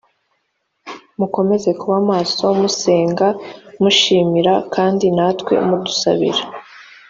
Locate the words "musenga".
2.61-3.27